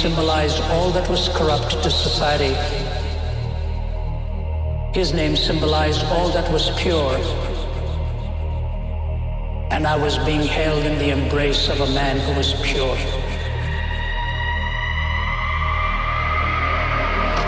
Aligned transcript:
symbolized 0.00 0.62
all 0.72 0.90
that 0.92 1.06
was 1.10 1.28
corrupt 1.34 1.72
to 1.82 1.90
society. 1.90 2.54
His 4.98 5.12
name 5.12 5.36
symbolized 5.36 6.02
all 6.04 6.30
that 6.30 6.50
was 6.50 6.70
pure. 6.80 7.16
And 9.70 9.86
I 9.86 9.96
was 9.96 10.16
being 10.24 10.40
held 10.40 10.86
in 10.86 10.98
the 10.98 11.10
embrace 11.10 11.68
of 11.68 11.80
a 11.80 11.92
man 11.92 12.18
who 12.18 12.32
was 12.32 12.54
pure. 12.62 12.96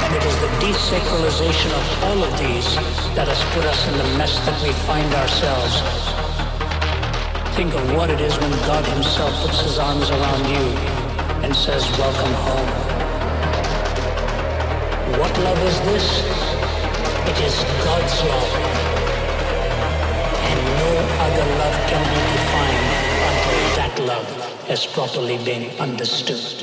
And 0.05 0.13
it 0.15 0.25
is 0.31 0.37
the 0.45 0.53
desacralization 0.61 1.73
of 1.81 2.05
all 2.05 2.23
of 2.23 2.39
these 2.39 2.69
that 3.17 3.29
has 3.33 3.43
put 3.55 3.65
us 3.65 3.89
in 3.89 3.97
the 3.97 4.19
mess 4.19 4.37
that 4.45 4.63
we 4.63 4.73
find 4.85 5.11
ourselves. 5.15 5.75
Think 7.57 7.73
of 7.73 7.97
what 7.97 8.11
it 8.11 8.21
is 8.21 8.37
when 8.39 8.51
God 8.69 8.85
Himself 8.85 9.33
puts 9.41 9.63
His 9.63 9.79
arms 9.79 10.11
around 10.11 10.51
you 10.51 10.92
and 11.43 11.55
says, 11.55 11.83
Welcome 11.99 12.33
home. 12.47 12.69
What 15.19 15.37
love 15.39 15.59
is 15.65 15.81
this? 15.91 16.07
It 17.31 17.39
is 17.47 17.55
God's 17.85 18.17
love. 18.31 18.53
And 20.49 20.59
no 20.83 20.91
other 21.27 21.47
love 21.63 21.77
can 21.91 22.03
be 22.13 22.21
defined 22.33 22.93
until 23.29 23.65
that 23.77 23.95
love 24.07 24.67
has 24.69 24.87
properly 24.87 25.39
been 25.45 25.71
understood. 25.81 26.62